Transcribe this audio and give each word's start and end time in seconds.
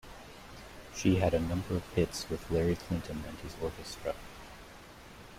She 0.95 1.17
had 1.17 1.35
a 1.35 1.39
number 1.39 1.75
of 1.75 1.87
hits 1.93 2.27
with 2.27 2.49
Larry 2.49 2.75
Clinton 2.75 3.23
and 3.27 3.37
his 3.37 3.55
Orchestra. 3.61 4.15